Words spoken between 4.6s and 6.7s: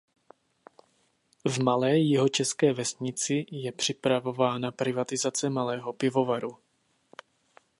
privatizace malého pivovaru.